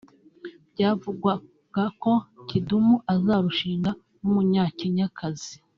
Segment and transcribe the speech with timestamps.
[0.73, 2.11] Byavugwaga ko
[2.47, 5.53] Kidumu azarushinga n’Umunyakenyakazi